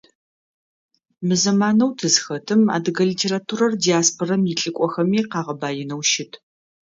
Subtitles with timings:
[1.27, 6.31] Мы зэманэу тызхэтым адыгэ литературэр диаспорэм илӏыкӏохэми къагъэбаинэу щыт.